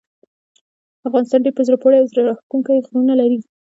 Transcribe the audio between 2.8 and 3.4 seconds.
غرونه لري.